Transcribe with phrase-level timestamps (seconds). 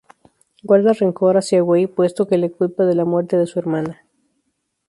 [0.63, 4.03] Guarda rencor hacia Wei puesto que le culpa de la muerte de su hermana.